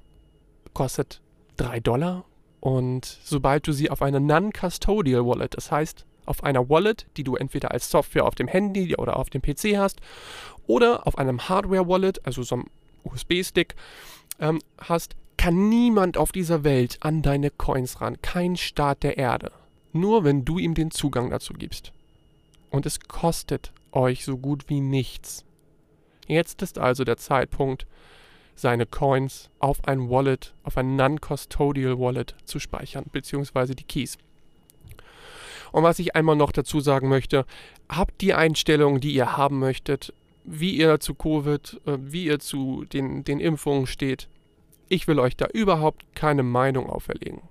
kostet 0.73 1.21
3 1.59 1.81
Dollar. 1.81 2.25
Und 2.61 3.05
sobald 3.23 3.67
du 3.67 3.73
sie 3.73 3.91
auf 3.91 4.01
eine 4.01 4.21
Non-Custodial 4.21 5.27
Wallet, 5.27 5.57
das 5.57 5.71
heißt 5.71 6.07
auf 6.25 6.43
einer 6.43 6.71
Wallet, 6.71 7.07
die 7.19 7.25
du 7.25 7.37
entweder 7.37 7.71
als 7.73 7.91
Software 7.91 8.25
auf 8.25 8.35
dem 8.35 8.49
Handy 8.49 8.97
oder 8.97 9.19
auf 9.19 9.29
dem 9.29 9.43
PC 9.43 9.77
hast, 9.77 10.01
oder 10.67 11.07
auf 11.07 11.19
einem 11.19 11.49
Hardware-Wallet, 11.49 12.25
also 12.27 12.43
so 12.43 12.55
einem 12.55 12.67
USB-Stick, 13.05 13.75
ähm, 14.41 14.61
hast, 14.79 15.15
kann 15.37 15.69
niemand 15.69 16.17
auf 16.17 16.33
dieser 16.33 16.65
Welt 16.65 16.99
an 17.01 17.23
deine 17.23 17.51
Coins 17.51 18.01
ran, 18.01 18.21
kein 18.23 18.57
Staat 18.57 19.03
der 19.03 19.19
Erde. 19.19 19.53
Nur 19.93 20.25
wenn 20.25 20.45
du 20.45 20.59
ihm 20.59 20.75
den 20.75 20.91
Zugang 20.91 21.31
dazu 21.31 21.55
gibst. 21.55 21.93
Und 22.71 22.87
es 22.87 23.01
kostet 23.01 23.73
euch 23.93 24.25
so 24.25 24.37
gut 24.37 24.69
wie 24.69 24.81
nichts. 24.81 25.45
Jetzt 26.27 26.63
ist 26.63 26.79
also 26.79 27.05
der 27.05 27.17
Zeitpunkt, 27.17 27.87
seine 28.57 28.87
Coins 28.87 29.51
auf 29.59 29.87
ein 29.87 30.09
Wallet, 30.09 30.55
auf 30.63 30.77
ein 30.77 30.97
Non-Custodial 30.97 31.99
Wallet 31.99 32.35
zu 32.45 32.59
speichern, 32.59 33.05
beziehungsweise 33.13 33.75
die 33.75 33.85
Keys. 33.85 34.17
Und 35.73 35.83
was 35.83 35.99
ich 35.99 36.15
einmal 36.15 36.37
noch 36.37 36.53
dazu 36.53 36.81
sagen 36.81 37.09
möchte, 37.09 37.47
habt 37.89 38.21
die 38.21 38.33
Einstellungen, 38.33 39.01
die 39.01 39.13
ihr 39.13 39.37
haben 39.37 39.59
möchtet, 39.59 40.15
wie 40.45 40.77
ihr 40.77 41.01
zu 41.01 41.15
Covid, 41.15 41.81
äh, 41.87 41.99
wie 41.99 42.27
ihr 42.27 42.39
zu 42.39 42.85
den, 42.85 43.25
den 43.25 43.41
Impfungen 43.41 43.87
steht, 43.87 44.29
ich 44.89 45.09
will 45.09 45.19
euch 45.19 45.37
da 45.37 45.47
überhaupt 45.53 46.05
keine 46.15 46.43
Meinung 46.43 46.89
auferlegen. 46.89 47.43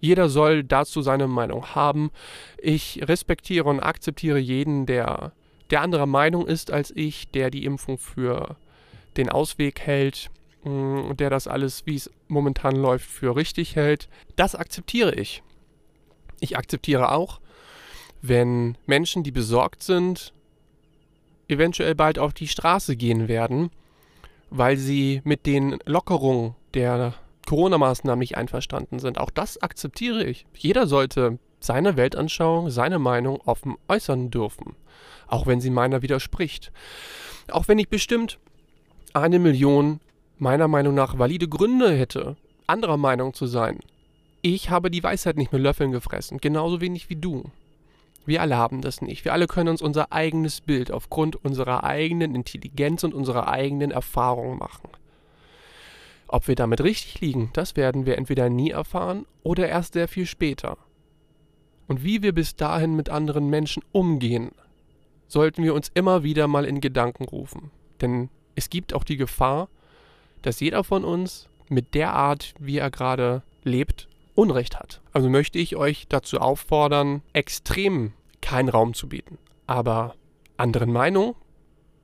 Jeder 0.00 0.28
soll 0.28 0.62
dazu 0.62 1.02
seine 1.02 1.26
Meinung 1.26 1.74
haben. 1.74 2.10
Ich 2.58 3.00
respektiere 3.02 3.64
und 3.68 3.80
akzeptiere 3.80 4.38
jeden, 4.38 4.86
der, 4.86 5.32
der 5.70 5.82
anderer 5.82 6.06
Meinung 6.06 6.46
ist 6.46 6.70
als 6.70 6.92
ich, 6.94 7.30
der 7.30 7.50
die 7.50 7.64
Impfung 7.64 7.98
für 7.98 8.56
den 9.16 9.28
Ausweg 9.28 9.80
hält, 9.80 10.30
mm, 10.62 11.16
der 11.16 11.30
das 11.30 11.48
alles, 11.48 11.84
wie 11.86 11.96
es 11.96 12.10
momentan 12.28 12.76
läuft, 12.76 13.06
für 13.06 13.34
richtig 13.34 13.74
hält. 13.74 14.08
Das 14.36 14.54
akzeptiere 14.54 15.14
ich. 15.14 15.42
Ich 16.40 16.56
akzeptiere 16.56 17.10
auch, 17.10 17.40
wenn 18.22 18.78
Menschen, 18.86 19.24
die 19.24 19.32
besorgt 19.32 19.82
sind, 19.82 20.32
eventuell 21.48 21.94
bald 21.94 22.18
auf 22.18 22.34
die 22.34 22.48
Straße 22.48 22.94
gehen 22.94 23.26
werden, 23.26 23.70
weil 24.50 24.76
sie 24.76 25.20
mit 25.24 25.46
den 25.46 25.78
Lockerungen 25.84 26.54
der 26.74 27.14
Corona-Maßnahmen 27.46 28.18
nicht 28.18 28.36
einverstanden 28.36 28.98
sind. 28.98 29.18
Auch 29.18 29.30
das 29.30 29.60
akzeptiere 29.62 30.24
ich. 30.24 30.46
Jeder 30.54 30.86
sollte 30.86 31.38
seine 31.60 31.96
Weltanschauung, 31.96 32.70
seine 32.70 32.98
Meinung 32.98 33.40
offen 33.40 33.76
äußern 33.88 34.30
dürfen, 34.30 34.76
auch 35.26 35.46
wenn 35.46 35.60
sie 35.60 35.70
meiner 35.70 36.02
widerspricht. 36.02 36.72
Auch 37.50 37.68
wenn 37.68 37.78
ich 37.78 37.88
bestimmt 37.88 38.38
eine 39.14 39.38
Million 39.38 40.00
meiner 40.38 40.68
Meinung 40.68 40.94
nach 40.94 41.18
valide 41.18 41.48
Gründe 41.48 41.90
hätte, 41.92 42.36
anderer 42.66 42.96
Meinung 42.96 43.34
zu 43.34 43.46
sein. 43.46 43.80
Ich 44.42 44.70
habe 44.70 44.90
die 44.90 45.02
Weisheit 45.02 45.36
nicht 45.36 45.52
mit 45.52 45.62
Löffeln 45.62 45.90
gefressen, 45.90 46.38
genauso 46.38 46.80
wenig 46.80 47.10
wie 47.10 47.16
du. 47.16 47.50
Wir 48.28 48.42
alle 48.42 48.58
haben 48.58 48.82
das 48.82 49.00
nicht. 49.00 49.24
Wir 49.24 49.32
alle 49.32 49.46
können 49.46 49.70
uns 49.70 49.80
unser 49.80 50.12
eigenes 50.12 50.60
Bild 50.60 50.90
aufgrund 50.90 51.42
unserer 51.46 51.82
eigenen 51.82 52.34
Intelligenz 52.34 53.02
und 53.02 53.14
unserer 53.14 53.48
eigenen 53.48 53.90
Erfahrung 53.90 54.58
machen. 54.58 54.90
Ob 56.26 56.46
wir 56.46 56.54
damit 56.54 56.82
richtig 56.82 57.22
liegen, 57.22 57.48
das 57.54 57.74
werden 57.74 58.04
wir 58.04 58.18
entweder 58.18 58.50
nie 58.50 58.68
erfahren 58.68 59.24
oder 59.44 59.66
erst 59.66 59.94
sehr 59.94 60.08
viel 60.08 60.26
später. 60.26 60.76
Und 61.86 62.04
wie 62.04 62.20
wir 62.22 62.34
bis 62.34 62.54
dahin 62.54 62.94
mit 62.94 63.08
anderen 63.08 63.48
Menschen 63.48 63.82
umgehen, 63.92 64.50
sollten 65.26 65.62
wir 65.62 65.72
uns 65.72 65.90
immer 65.94 66.22
wieder 66.22 66.48
mal 66.48 66.66
in 66.66 66.82
Gedanken 66.82 67.24
rufen. 67.24 67.70
Denn 68.02 68.28
es 68.56 68.68
gibt 68.68 68.92
auch 68.92 69.04
die 69.04 69.16
Gefahr, 69.16 69.70
dass 70.42 70.60
jeder 70.60 70.84
von 70.84 71.02
uns 71.02 71.48
mit 71.70 71.94
der 71.94 72.12
Art, 72.12 72.52
wie 72.58 72.76
er 72.76 72.90
gerade 72.90 73.42
lebt, 73.64 74.06
Unrecht 74.34 74.78
hat. 74.78 75.00
Also 75.12 75.30
möchte 75.30 75.58
ich 75.58 75.74
euch 75.76 76.06
dazu 76.08 76.38
auffordern, 76.38 77.22
extrem 77.32 78.12
keinen 78.48 78.70
Raum 78.70 78.94
zu 78.94 79.08
bieten. 79.10 79.36
Aber 79.66 80.14
anderen 80.56 80.90
Meinungen, 80.90 81.34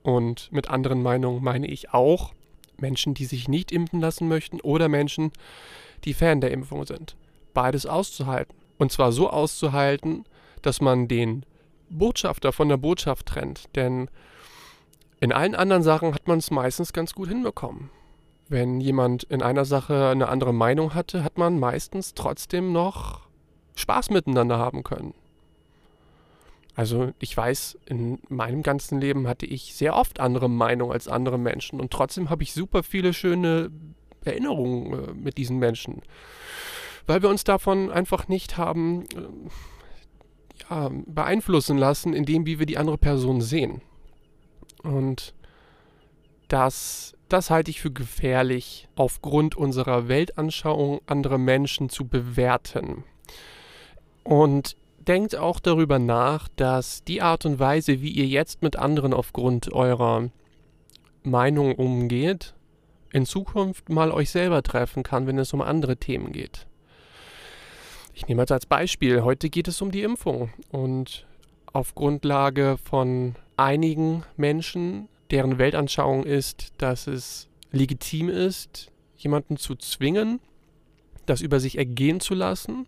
und 0.03 0.51
mit 0.51 0.69
anderen 0.69 1.01
Meinungen 1.01 1.43
meine 1.43 1.65
ich 1.65 1.91
auch 1.91 2.33
Menschen, 2.77 3.15
die 3.15 3.25
sich 3.25 3.47
nicht 3.47 3.71
impfen 3.71 3.99
lassen 3.99 4.27
möchten 4.27 4.61
oder 4.61 4.87
Menschen, 4.87 5.31
die 6.03 6.13
Fan 6.13 6.41
der 6.41 6.51
Impfung 6.51 6.85
sind. 6.85 7.15
Beides 7.55 7.87
auszuhalten. 7.87 8.55
Und 8.77 8.91
zwar 8.91 9.11
so 9.11 9.31
auszuhalten, 9.31 10.25
dass 10.61 10.81
man 10.81 11.07
den 11.07 11.43
Botschafter 11.89 12.51
von 12.51 12.69
der 12.69 12.77
Botschaft 12.77 13.25
trennt. 13.25 13.75
Denn 13.75 14.11
in 15.19 15.31
allen 15.31 15.55
anderen 15.55 15.81
Sachen 15.81 16.13
hat 16.13 16.27
man 16.27 16.37
es 16.37 16.51
meistens 16.51 16.93
ganz 16.93 17.15
gut 17.15 17.29
hinbekommen. 17.29 17.89
Wenn 18.47 18.79
jemand 18.79 19.23
in 19.23 19.41
einer 19.41 19.65
Sache 19.65 20.09
eine 20.09 20.27
andere 20.27 20.53
Meinung 20.53 20.93
hatte, 20.93 21.23
hat 21.23 21.39
man 21.39 21.57
meistens 21.57 22.13
trotzdem 22.13 22.71
noch 22.71 23.21
Spaß 23.75 24.11
miteinander 24.11 24.59
haben 24.59 24.83
können. 24.83 25.15
Also 26.75 27.13
ich 27.19 27.35
weiß, 27.35 27.79
in 27.85 28.19
meinem 28.27 28.61
ganzen 28.61 28.99
Leben 28.99 29.27
hatte 29.27 29.45
ich 29.45 29.73
sehr 29.75 29.95
oft 29.95 30.19
andere 30.19 30.49
Meinungen 30.49 30.91
als 30.91 31.07
andere 31.07 31.39
Menschen 31.39 31.79
und 31.79 31.91
trotzdem 31.91 32.29
habe 32.29 32.43
ich 32.43 32.53
super 32.53 32.83
viele 32.83 33.13
schöne 33.13 33.71
Erinnerungen 34.25 34.93
äh, 34.93 35.13
mit 35.13 35.37
diesen 35.37 35.57
Menschen, 35.57 36.01
weil 37.07 37.21
wir 37.21 37.29
uns 37.29 37.45
davon 37.45 37.91
einfach 37.91 38.27
nicht 38.27 38.57
haben 38.57 39.05
äh, 39.15 40.69
ja, 40.69 40.91
beeinflussen 41.05 41.77
lassen, 41.77 42.13
indem 42.13 42.45
wie 42.45 42.59
wir 42.59 42.65
die 42.65 42.77
andere 42.77 42.97
Person 42.97 43.39
sehen. 43.39 43.81
Und 44.83 45.33
das, 46.49 47.15
das 47.29 47.49
halte 47.49 47.71
ich 47.71 47.81
für 47.81 47.91
gefährlich, 47.91 48.89
aufgrund 48.95 49.55
unserer 49.55 50.07
Weltanschauung 50.09 51.01
andere 51.07 51.39
Menschen 51.39 51.89
zu 51.89 52.05
bewerten. 52.07 53.03
Und 54.23 54.75
denkt 55.07 55.35
auch 55.35 55.59
darüber 55.59 55.99
nach, 55.99 56.47
dass 56.55 57.03
die 57.03 57.21
Art 57.21 57.45
und 57.45 57.59
Weise, 57.59 58.01
wie 58.01 58.11
ihr 58.11 58.27
jetzt 58.27 58.61
mit 58.61 58.75
anderen 58.75 59.13
aufgrund 59.13 59.71
eurer 59.71 60.29
Meinung 61.23 61.75
umgeht, 61.75 62.53
in 63.11 63.25
Zukunft 63.25 63.89
mal 63.89 64.11
euch 64.11 64.29
selber 64.29 64.61
treffen 64.61 65.03
kann, 65.03 65.27
wenn 65.27 65.39
es 65.39 65.53
um 65.53 65.61
andere 65.61 65.97
Themen 65.97 66.31
geht. 66.31 66.67
Ich 68.13 68.27
nehme 68.27 68.41
jetzt 68.41 68.51
als 68.51 68.65
Beispiel, 68.65 69.23
heute 69.23 69.49
geht 69.49 69.67
es 69.67 69.81
um 69.81 69.91
die 69.91 70.03
Impfung 70.03 70.49
und 70.69 71.25
auf 71.71 71.95
Grundlage 71.95 72.77
von 72.83 73.35
einigen 73.57 74.23
Menschen, 74.37 75.09
deren 75.31 75.57
Weltanschauung 75.57 76.23
ist, 76.23 76.73
dass 76.77 77.07
es 77.07 77.49
legitim 77.71 78.29
ist, 78.29 78.91
jemanden 79.17 79.57
zu 79.57 79.75
zwingen, 79.75 80.39
das 81.25 81.41
über 81.41 81.59
sich 81.59 81.77
ergehen 81.77 82.19
zu 82.19 82.33
lassen, 82.33 82.87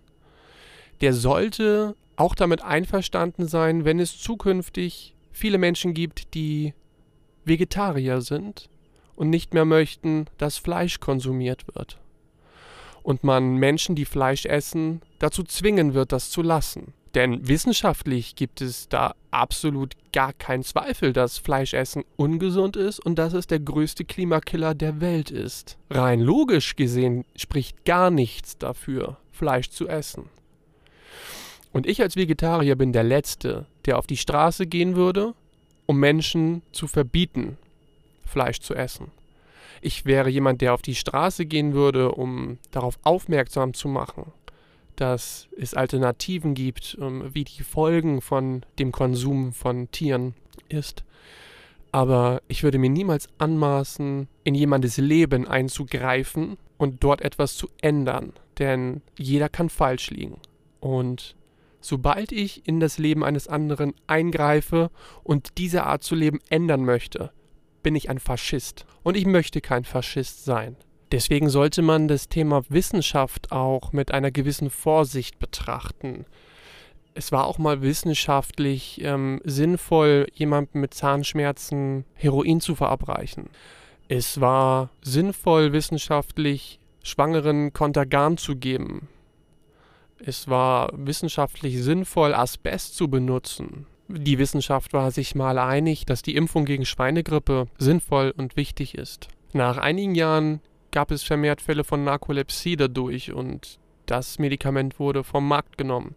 der 1.02 1.14
sollte 1.14 1.96
auch 2.16 2.36
damit 2.36 2.64
einverstanden 2.64 3.48
sein, 3.48 3.86
wenn 3.86 4.00
es 4.00 4.18
zukünftig 4.18 5.16
viele 5.32 5.58
Menschen 5.58 5.94
gibt, 5.94 6.34
die 6.34 6.74
Vegetarier 7.46 8.22
sind 8.22 8.70
und 9.16 9.30
nicht 9.30 9.54
mehr 9.54 9.66
möchten, 9.66 10.26
dass 10.38 10.58
Fleisch 10.58 11.00
konsumiert 11.00 11.66
wird. 11.74 12.00
Und 13.04 13.24
man 13.24 13.56
Menschen, 13.56 13.96
die 13.96 14.06
Fleisch 14.06 14.46
essen, 14.46 15.02
dazu 15.20 15.44
zwingen 15.44 15.94
wird, 15.94 16.12
das 16.12 16.30
zu 16.30 16.42
lassen. 16.42 16.94
Denn 17.16 17.48
wissenschaftlich 17.48 18.36
gibt 18.36 18.62
es 18.62 18.90
da 18.90 19.16
absolut 19.32 19.94
gar 20.12 20.34
keinen 20.34 20.64
Zweifel, 20.64 21.14
dass 21.14 21.38
Fleischessen 21.38 22.04
ungesund 22.16 22.76
ist 22.76 23.00
und 23.00 23.16
dass 23.16 23.34
es 23.34 23.48
der 23.48 23.60
größte 23.60 24.06
Klimakiller 24.06 24.76
der 24.76 25.00
Welt 25.00 25.32
ist. 25.32 25.78
Rein 25.90 26.20
logisch 26.20 26.76
gesehen 26.76 27.26
spricht 27.36 27.86
gar 27.86 28.12
nichts 28.12 28.58
dafür, 28.58 29.18
Fleisch 29.32 29.70
zu 29.70 29.88
essen. 29.88 30.30
Und 31.72 31.86
ich 31.86 32.02
als 32.02 32.16
Vegetarier 32.16 32.76
bin 32.76 32.94
der 32.94 33.04
Letzte, 33.04 33.66
der 33.86 33.98
auf 33.98 34.08
die 34.08 34.18
Straße 34.18 34.68
gehen 34.68 34.96
würde, 34.96 35.34
um 35.86 36.00
Menschen 36.00 36.62
zu 36.72 36.88
verbieten, 36.88 37.58
Fleisch 38.26 38.60
zu 38.60 38.76
essen. 38.76 39.12
Ich 39.82 40.06
wäre 40.06 40.30
jemand, 40.30 40.62
der 40.62 40.74
auf 40.74 40.82
die 40.82 40.96
Straße 40.96 41.46
gehen 41.46 41.74
würde, 41.74 42.12
um 42.12 42.58
darauf 42.72 43.00
aufmerksam 43.04 43.74
zu 43.74 43.88
machen, 43.88 44.32
dass 44.96 45.48
es 45.58 45.74
Alternativen 45.74 46.56
gibt, 46.56 46.98
ähm, 47.00 47.30
wie 47.34 47.44
die 47.44 47.64
Folgen 47.64 48.22
von 48.22 48.64
dem 48.80 48.92
Konsum 48.92 49.54
von 49.54 49.90
Tieren 49.92 50.34
ist. 50.68 51.04
Aber 51.92 52.42
ich 52.48 52.64
würde 52.64 52.80
mir 52.80 52.90
niemals 52.90 53.30
anmaßen, 53.38 54.28
in 54.44 54.56
jemandes 54.56 54.98
Leben 54.98 55.48
einzugreifen 55.48 56.58
und 56.78 57.04
dort 57.04 57.22
etwas 57.22 57.56
zu 57.56 57.70
ändern, 57.82 58.34
denn 58.60 59.02
jeder 59.18 59.50
kann 59.50 59.70
falsch 59.70 60.10
liegen. 60.10 60.40
Und 60.80 61.36
sobald 61.88 62.32
ich 62.32 62.68
in 62.68 62.80
das 62.80 62.98
Leben 62.98 63.24
eines 63.24 63.48
anderen 63.48 63.94
eingreife 64.06 64.92
und 65.24 65.58
diese 65.58 65.84
Art 65.84 66.04
zu 66.04 66.16
leben 66.16 66.40
ändern 66.50 66.86
möchte, 66.86 67.32
bin 67.82 67.96
ich 67.96 68.10
ein 68.10 68.20
Faschist. 68.20 68.86
Und 69.04 69.16
ich 69.16 69.26
möchte 69.26 69.62
kein 69.62 69.86
Faschist 69.86 70.44
sein. 70.46 70.76
Deswegen 71.12 71.50
sollte 71.50 71.82
man 71.82 72.08
das 72.08 72.28
Thema 72.28 72.64
Wissenschaft 72.70 73.52
auch 73.52 73.94
mit 73.94 74.12
einer 74.12 74.32
gewissen 74.32 74.70
Vorsicht 74.70 75.40
betrachten. 75.40 76.26
Es 77.14 77.32
war 77.32 77.48
auch 77.48 77.58
mal 77.58 77.82
wissenschaftlich 77.82 79.02
ähm, 79.02 79.42
sinnvoll, 79.44 80.28
jemandem 80.34 80.82
mit 80.82 80.94
Zahnschmerzen 80.94 82.06
Heroin 82.14 82.60
zu 82.60 82.76
verabreichen. 82.76 83.50
Es 84.10 84.40
war 84.42 84.90
sinnvoll, 85.02 85.74
wissenschaftlich 85.74 86.80
Schwangeren 87.04 87.72
Kontergan 87.72 88.38
zu 88.38 88.58
geben. 88.58 89.08
Es 90.24 90.48
war 90.48 90.90
wissenschaftlich 90.94 91.82
sinnvoll, 91.82 92.34
Asbest 92.34 92.96
zu 92.96 93.08
benutzen. 93.08 93.86
Die 94.08 94.40
Wissenschaft 94.40 94.94
war 94.94 95.12
sich 95.12 95.36
mal 95.36 95.58
einig, 95.58 96.06
dass 96.06 96.22
die 96.22 96.36
Impfung 96.36 96.66
gegen 96.66 96.86
Schweinegrippe 96.86 97.68
sinnvoll 97.78 98.34
und 98.36 98.56
wichtig 98.56 98.96
ist. 98.96 99.28
Nach 99.54 99.78
einigen 99.78 100.16
Jahren 100.16 100.62
gab 100.92 101.12
es 101.12 101.24
vermehrt 101.24 101.62
Fälle 101.62 101.84
von 101.84 102.04
Narkolepsie 102.04 102.78
dadurch 102.78 103.34
und 103.34 103.80
das 104.06 104.40
Medikament 104.40 105.00
wurde 105.00 105.24
vom 105.24 105.48
Markt 105.48 105.78
genommen. 105.78 106.16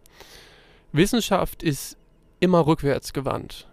Wissenschaft 0.93 1.63
ist 1.63 1.97
immer 2.39 2.65
rückwärts 2.65 3.13
gewandt. 3.13 3.67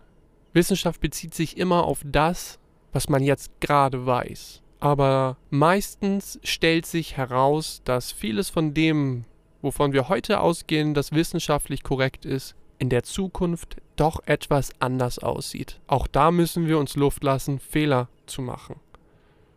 Wissenschaft 0.52 1.00
bezieht 1.00 1.34
sich 1.34 1.56
immer 1.56 1.84
auf 1.84 2.02
das, 2.04 2.58
was 2.92 3.08
man 3.08 3.22
jetzt 3.22 3.60
gerade 3.60 4.06
weiß. 4.06 4.62
Aber 4.80 5.36
meistens 5.50 6.38
stellt 6.42 6.86
sich 6.86 7.16
heraus, 7.16 7.80
dass 7.84 8.12
vieles 8.12 8.50
von 8.50 8.74
dem, 8.74 9.24
wovon 9.62 9.92
wir 9.92 10.08
heute 10.08 10.40
ausgehen, 10.40 10.94
das 10.94 11.12
wissenschaftlich 11.12 11.82
korrekt 11.82 12.24
ist, 12.24 12.54
in 12.78 12.88
der 12.88 13.02
Zukunft 13.02 13.76
doch 13.96 14.20
etwas 14.26 14.70
anders 14.78 15.18
aussieht. 15.18 15.80
Auch 15.86 16.06
da 16.06 16.30
müssen 16.30 16.66
wir 16.66 16.78
uns 16.78 16.96
Luft 16.96 17.24
lassen, 17.24 17.58
Fehler 17.58 18.08
zu 18.26 18.42
machen. 18.42 18.76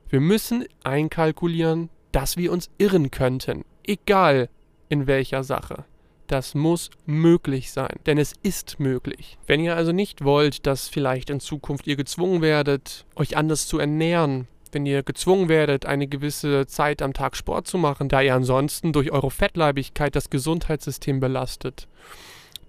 Wir 0.10 0.20
müssen 0.20 0.66
einkalkulieren, 0.84 1.90
dass 2.12 2.38
wir 2.38 2.52
uns 2.52 2.70
irren 2.78 3.12
könnten, 3.12 3.64
egal 3.86 4.50
in 4.90 5.08
welcher 5.08 5.44
Sache. 5.44 5.86
Das 6.28 6.56
muss 6.56 6.90
möglich 7.06 7.72
sein, 7.72 8.00
denn 8.06 8.18
es 8.18 8.34
ist 8.42 8.80
möglich. 8.80 9.38
Wenn 9.48 9.60
ihr 9.60 9.76
also 9.76 9.92
nicht 9.92 10.24
wollt, 10.24 10.66
dass 10.66 10.88
vielleicht 10.88 11.30
in 11.30 11.40
Zukunft 11.40 11.88
ihr 11.88 11.96
gezwungen 11.96 12.42
werdet, 12.42 13.06
euch 13.16 13.38
anders 13.38 13.68
zu 13.68 13.80
ernähren, 13.80 14.48
wenn 14.72 14.86
ihr 14.86 15.04
gezwungen 15.04 15.50
werdet, 15.50 15.86
eine 15.86 16.08
gewisse 16.08 16.68
Zeit 16.68 17.02
am 17.02 17.14
Tag 17.14 17.36
Sport 17.36 17.68
zu 17.68 17.78
machen, 17.78 18.10
da 18.10 18.22
ihr 18.22 18.36
ansonsten 18.36 18.94
durch 18.94 19.12
eure 19.12 19.32
Fettleibigkeit 19.32 20.16
das 20.16 20.30
Gesundheitssystem 20.30 21.20
belastet, 21.20 21.88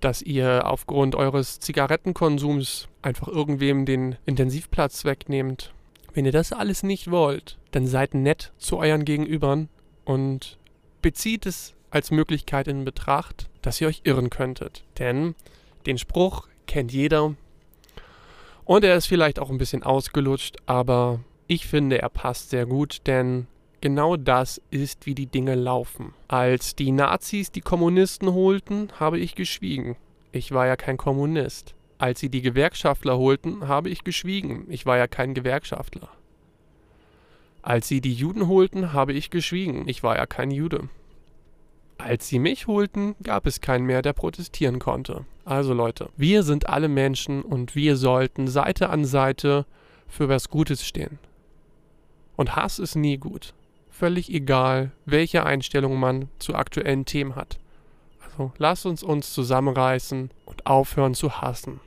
dass 0.00 0.22
ihr 0.22 0.66
aufgrund 0.66 1.14
eures 1.14 1.60
Zigarettenkonsums 1.60 2.88
einfach 3.02 3.28
irgendwem 3.28 3.86
den 3.86 4.16
Intensivplatz 4.26 5.04
wegnehmt. 5.04 5.72
Wenn 6.14 6.26
ihr 6.26 6.32
das 6.32 6.52
alles 6.52 6.82
nicht 6.82 7.10
wollt, 7.10 7.58
dann 7.70 7.86
seid 7.86 8.14
nett 8.14 8.52
zu 8.58 8.78
euren 8.78 9.04
Gegenübern 9.04 9.68
und 10.04 10.58
bezieht 11.00 11.46
es 11.46 11.74
als 11.90 12.10
Möglichkeit 12.10 12.68
in 12.68 12.84
Betracht, 12.84 13.48
dass 13.62 13.80
ihr 13.80 13.88
euch 13.88 14.02
irren 14.04 14.30
könntet. 14.30 14.84
Denn 14.98 15.34
den 15.86 15.98
Spruch 15.98 16.48
kennt 16.66 16.92
jeder 16.92 17.34
und 18.64 18.84
er 18.84 18.96
ist 18.96 19.06
vielleicht 19.06 19.38
auch 19.38 19.50
ein 19.50 19.58
bisschen 19.58 19.82
ausgelutscht, 19.82 20.56
aber 20.66 21.20
ich 21.52 21.66
finde, 21.66 22.00
er 22.00 22.08
passt 22.08 22.50
sehr 22.50 22.66
gut, 22.66 23.02
denn 23.06 23.46
Genau 23.82 24.16
das 24.16 24.62
ist, 24.70 25.06
wie 25.06 25.16
die 25.16 25.26
Dinge 25.26 25.56
laufen. 25.56 26.14
Als 26.28 26.76
die 26.76 26.92
Nazis 26.92 27.50
die 27.50 27.62
Kommunisten 27.62 28.32
holten, 28.32 28.92
habe 29.00 29.18
ich 29.18 29.34
geschwiegen. 29.34 29.96
Ich 30.30 30.52
war 30.52 30.68
ja 30.68 30.76
kein 30.76 30.96
Kommunist. 30.96 31.74
Als 31.98 32.20
sie 32.20 32.28
die 32.28 32.42
Gewerkschaftler 32.42 33.18
holten, 33.18 33.66
habe 33.66 33.90
ich 33.90 34.04
geschwiegen. 34.04 34.66
Ich 34.68 34.86
war 34.86 34.98
ja 34.98 35.08
kein 35.08 35.34
Gewerkschaftler. 35.34 36.08
Als 37.60 37.88
sie 37.88 38.00
die 38.00 38.14
Juden 38.14 38.46
holten, 38.46 38.92
habe 38.92 39.14
ich 39.14 39.30
geschwiegen. 39.30 39.88
Ich 39.88 40.04
war 40.04 40.16
ja 40.16 40.26
kein 40.26 40.52
Jude. 40.52 40.88
Als 41.98 42.28
sie 42.28 42.38
mich 42.38 42.68
holten, 42.68 43.16
gab 43.24 43.46
es 43.46 43.60
keinen 43.60 43.86
mehr, 43.86 44.02
der 44.02 44.12
protestieren 44.12 44.78
konnte. 44.78 45.24
Also 45.44 45.74
Leute, 45.74 46.08
wir 46.16 46.44
sind 46.44 46.68
alle 46.68 46.88
Menschen 46.88 47.42
und 47.42 47.74
wir 47.74 47.96
sollten 47.96 48.46
Seite 48.46 48.90
an 48.90 49.04
Seite 49.04 49.66
für 50.06 50.28
was 50.28 50.50
Gutes 50.50 50.86
stehen. 50.86 51.18
Und 52.36 52.56
Hass 52.56 52.78
ist 52.78 52.96
nie 52.96 53.18
gut 53.18 53.54
völlig 54.02 54.30
egal, 54.30 54.90
welche 55.04 55.46
Einstellung 55.46 56.00
man 56.00 56.28
zu 56.40 56.56
aktuellen 56.56 57.04
Themen 57.04 57.36
hat. 57.36 57.60
Also 58.20 58.50
lasst 58.58 58.84
uns 58.84 59.04
uns 59.04 59.32
zusammenreißen 59.32 60.30
und 60.44 60.66
aufhören 60.66 61.14
zu 61.14 61.40
hassen. 61.40 61.80